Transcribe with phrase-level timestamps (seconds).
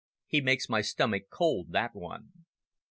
[0.25, 2.31] He makes my stomach cold, that one."